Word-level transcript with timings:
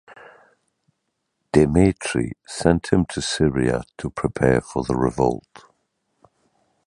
Demetri 1.53 2.31
sent 2.47 2.87
him 2.91 3.05
to 3.05 3.21
Syria 3.21 3.83
to 3.99 4.09
prepare 4.09 4.59
for 4.59 4.83
the 4.83 4.95
revolt. 4.95 5.45